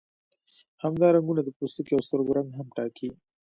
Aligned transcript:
همدا 0.83 1.07
رنګونه 1.15 1.41
د 1.43 1.49
پوستکي 1.57 1.93
او 1.95 2.01
سترګو 2.07 2.35
رنګ 2.39 2.49
هم 2.59 2.67
ټاکي. 2.75 3.09